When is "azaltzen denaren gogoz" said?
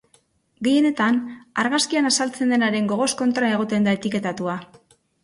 2.11-3.11